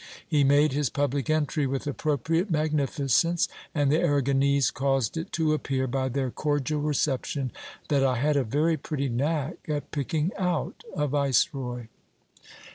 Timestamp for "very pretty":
8.43-9.09